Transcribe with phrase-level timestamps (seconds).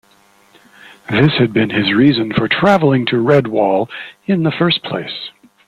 [1.11, 3.87] This had been his reason for travelling to Redwall
[4.25, 5.29] in the first place.